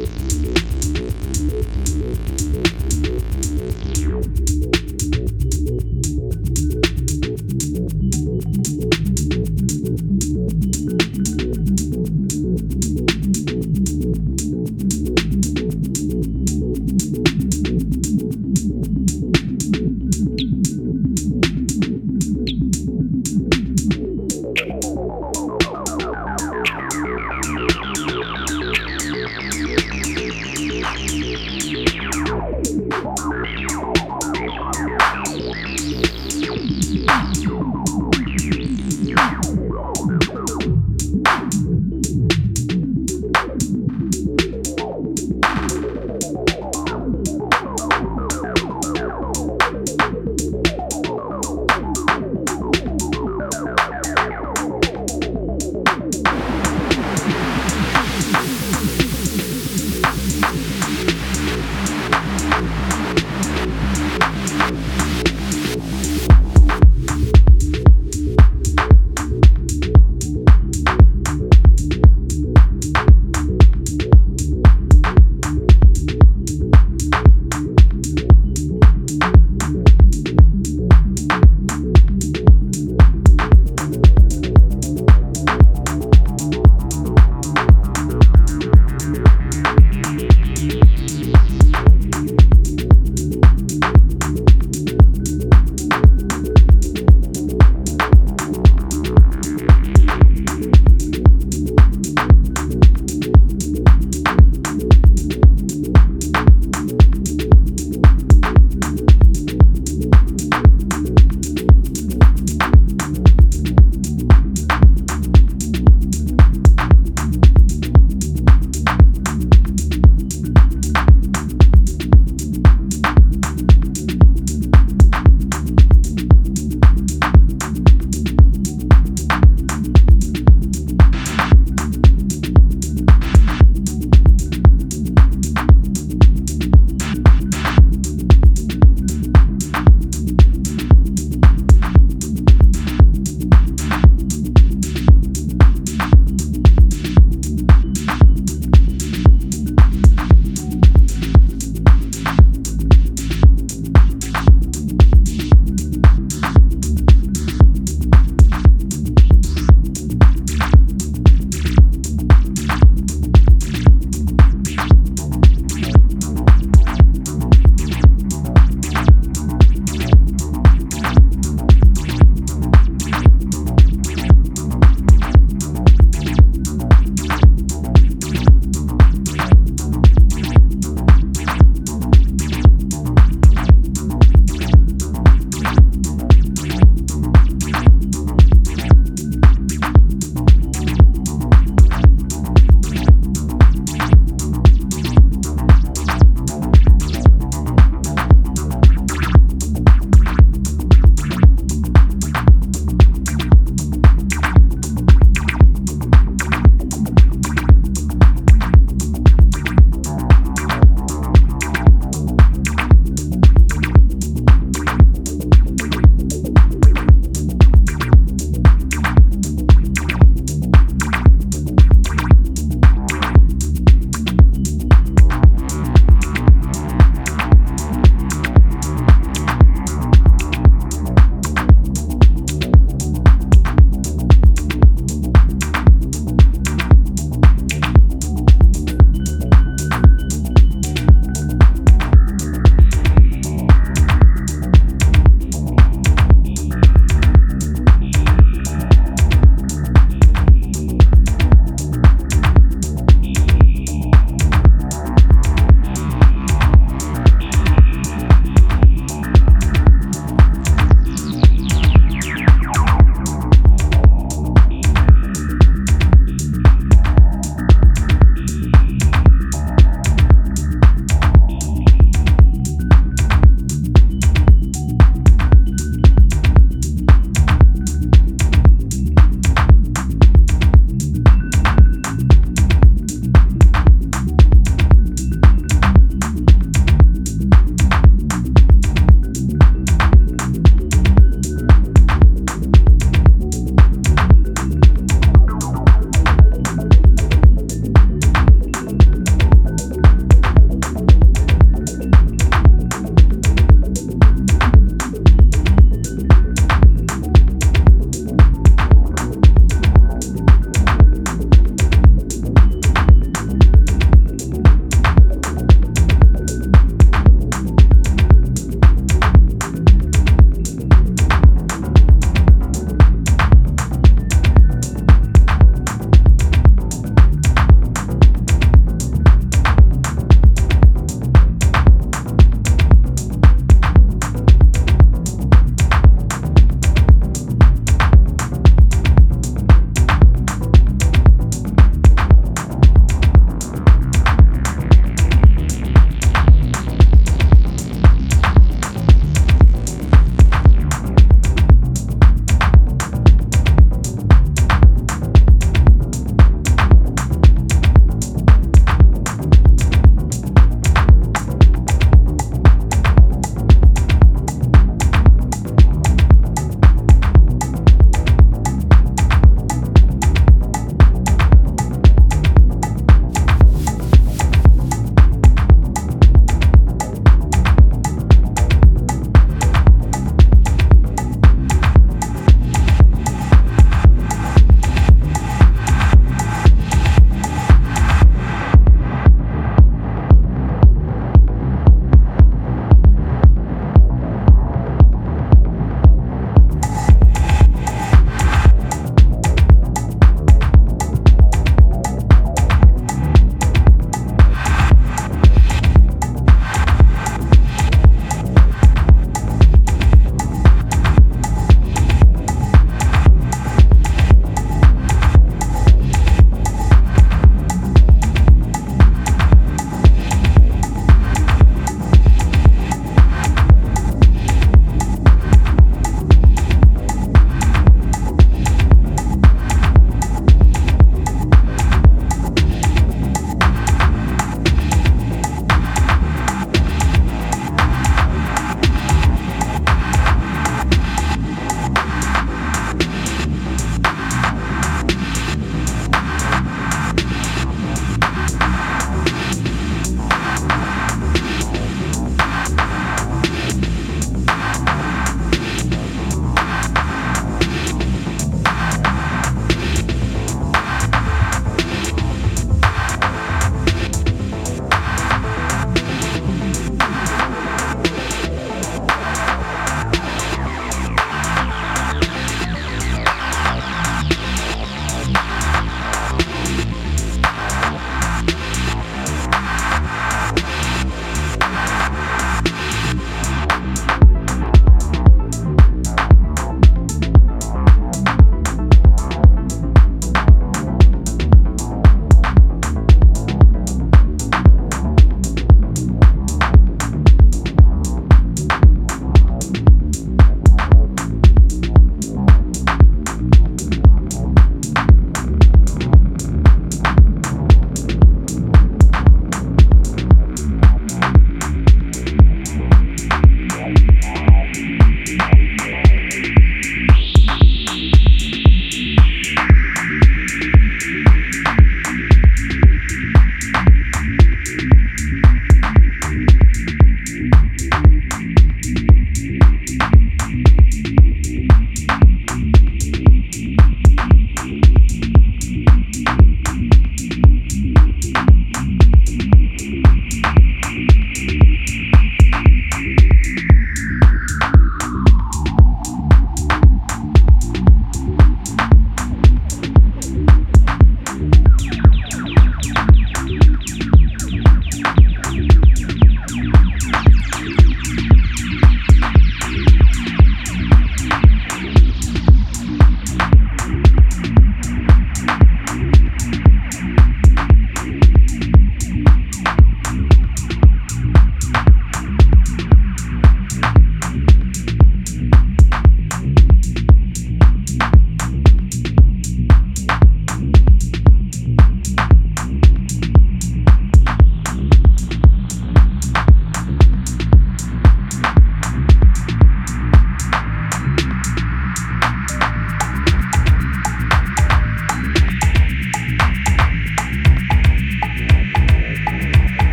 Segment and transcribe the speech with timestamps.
[0.00, 0.40] Thank
[9.70, 9.79] you.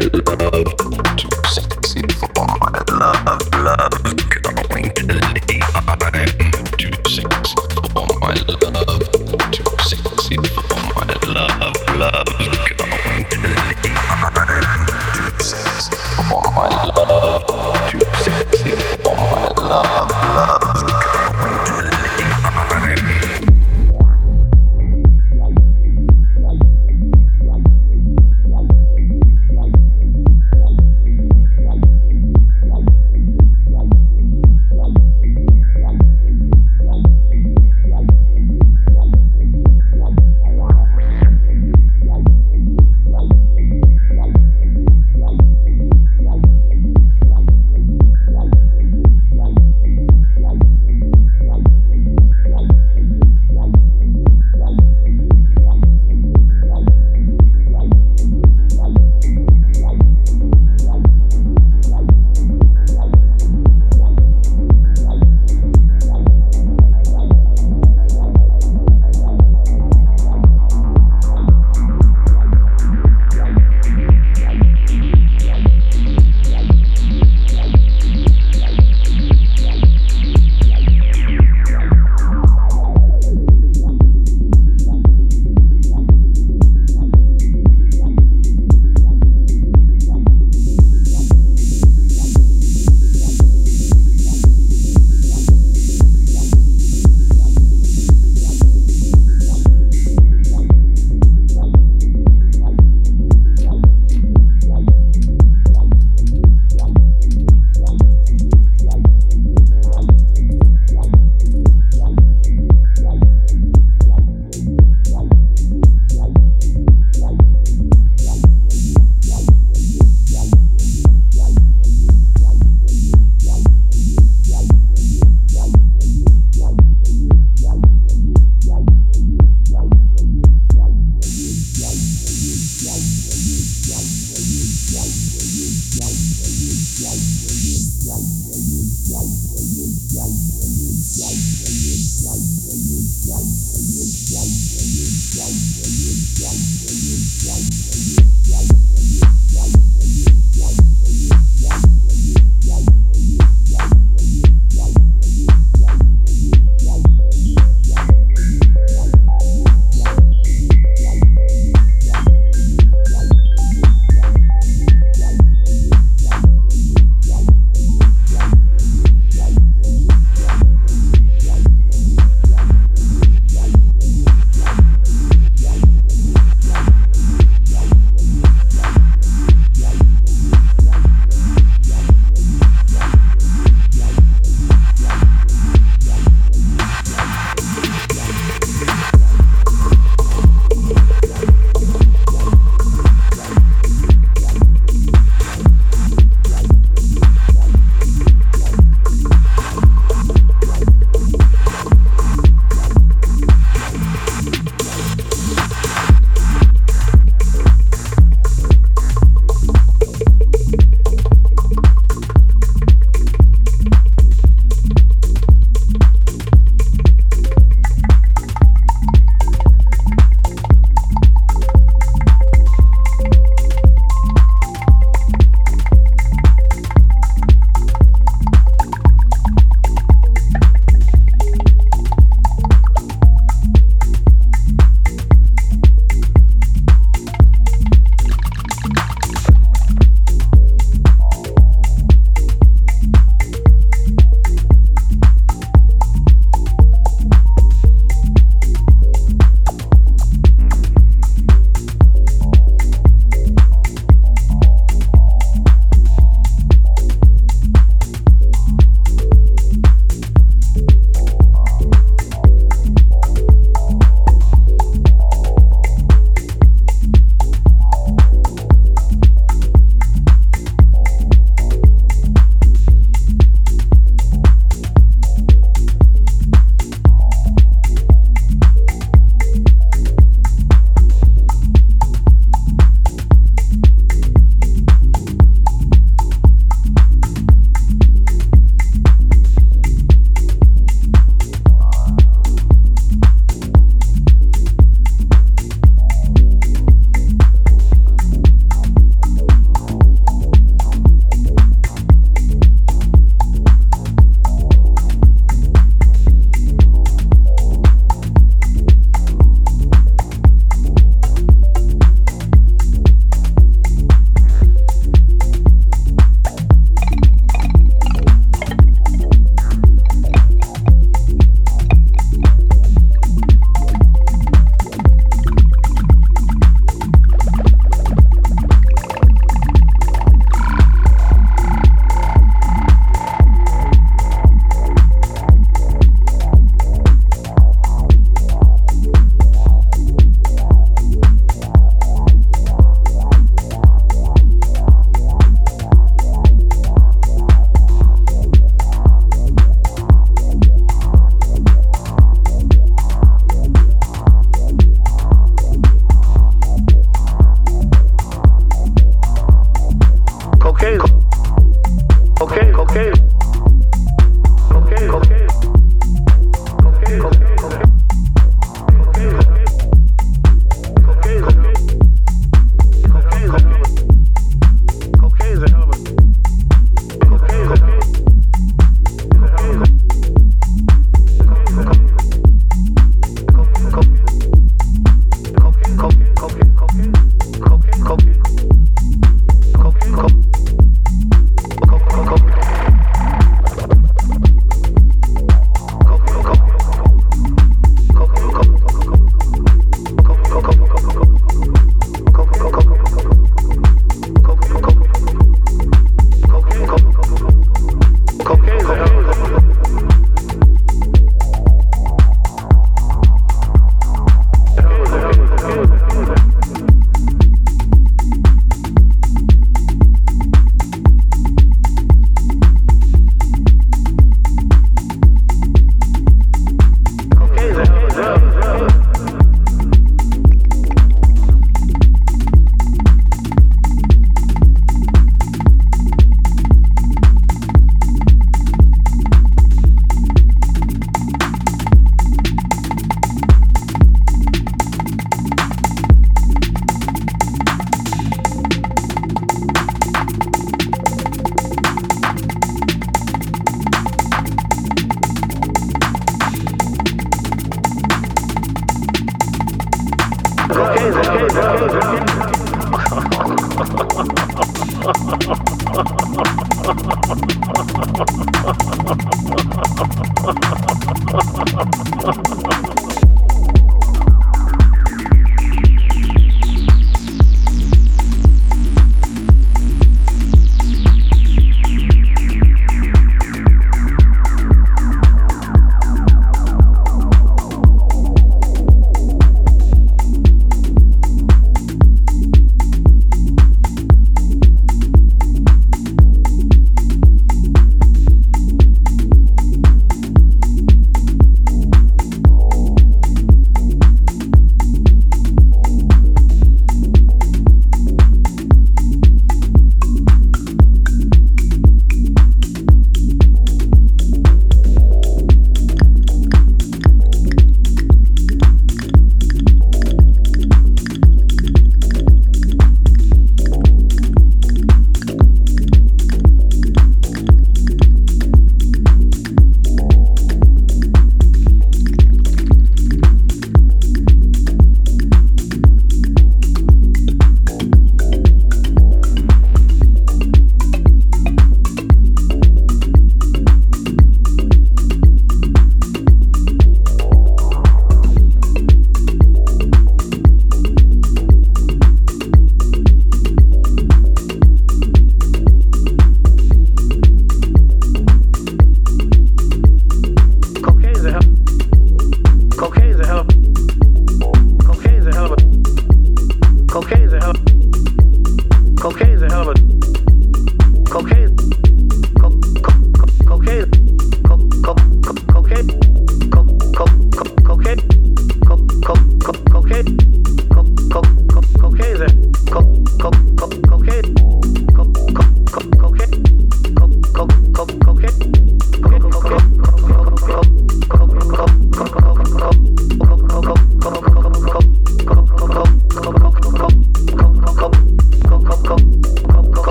[0.00, 0.79] el.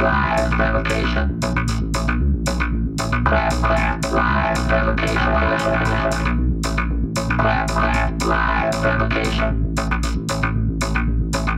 [0.00, 1.40] live revocation.
[8.26, 9.74] Live revocation.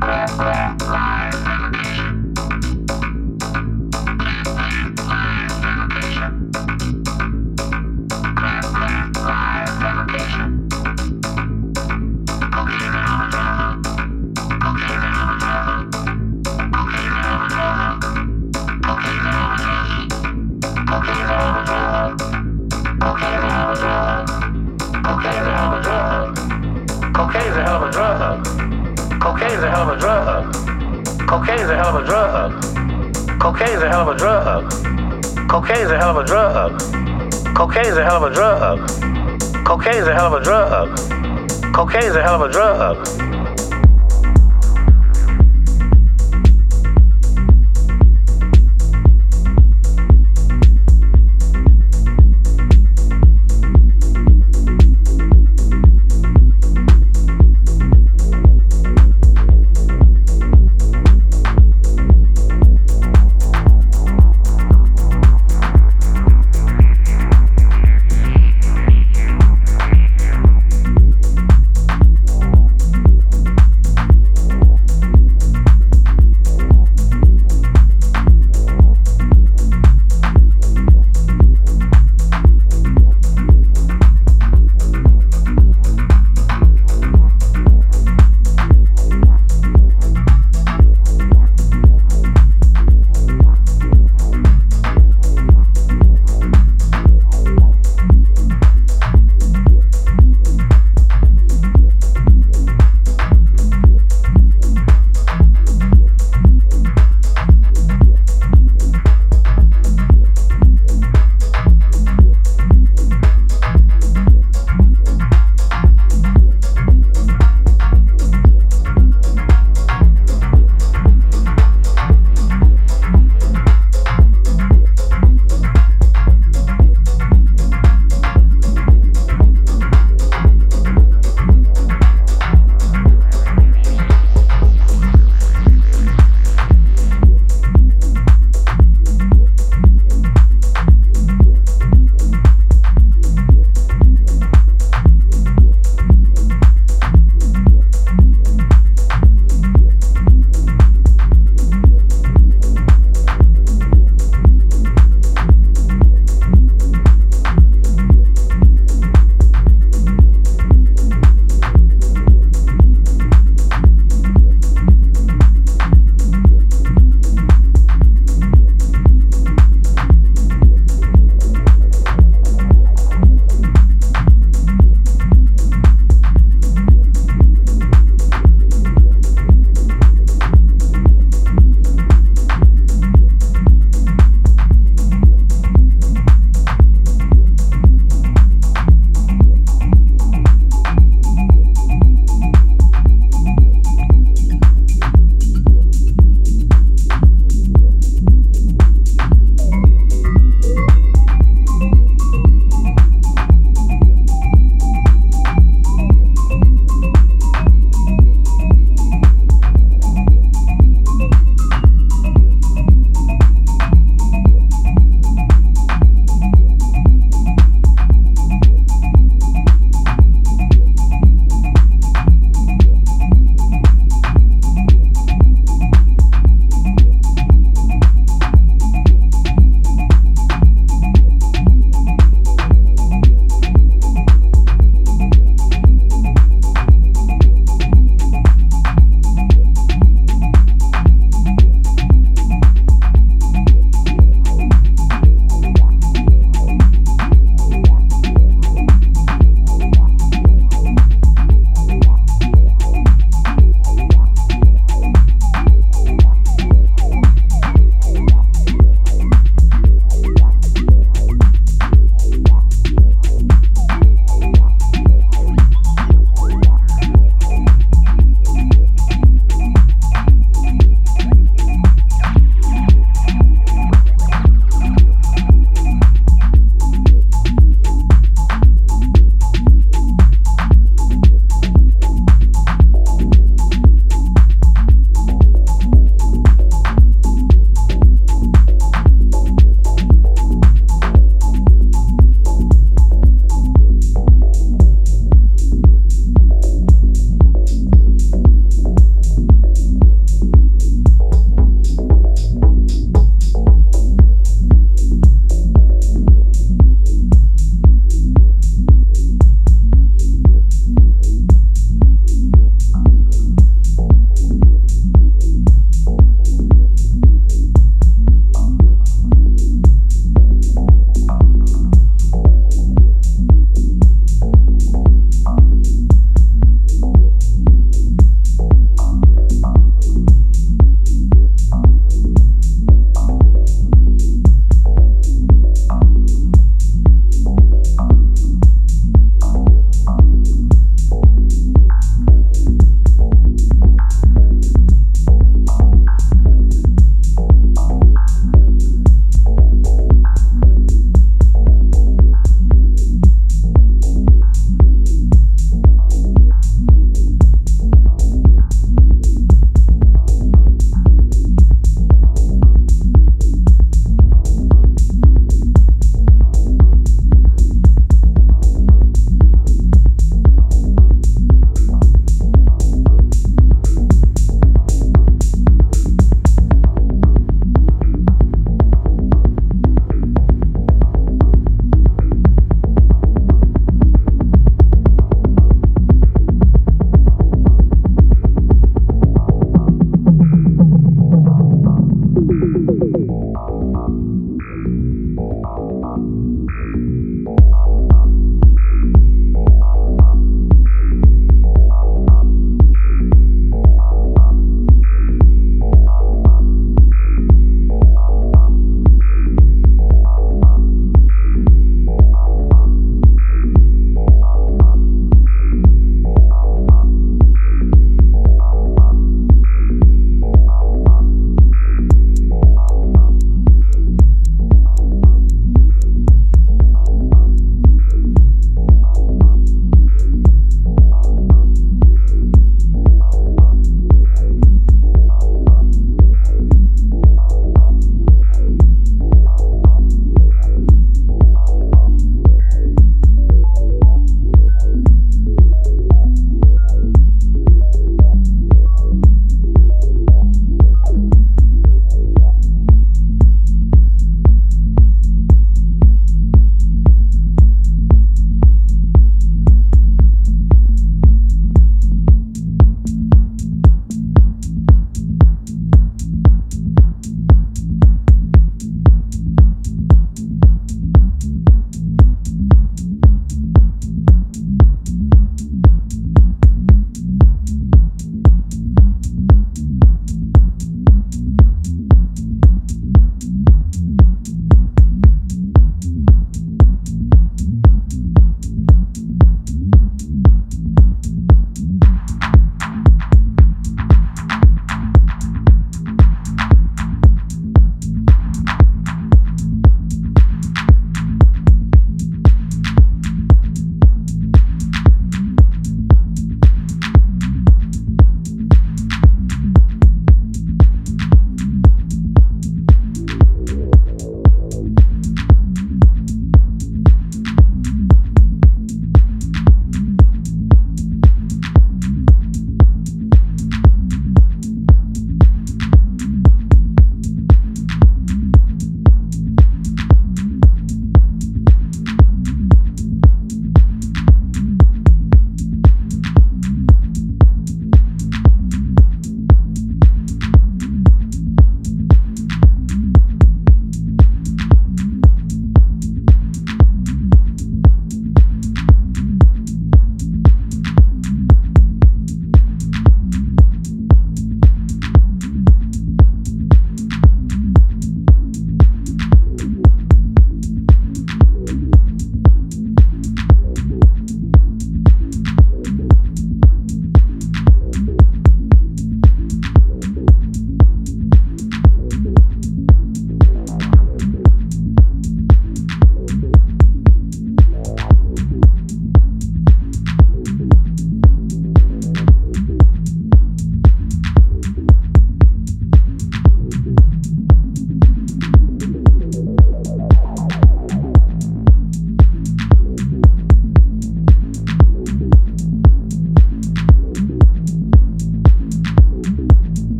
[0.00, 0.81] Clap, clap,
[33.62, 34.70] Cocaine's a hell of a drug.
[35.48, 36.80] Cocaine's a hell of a drug.
[37.54, 38.88] Cocaine's a hell of a drug.
[39.64, 40.98] Cocaine's a hell of a drug.
[41.72, 43.21] Cocaine's a hell of a drug.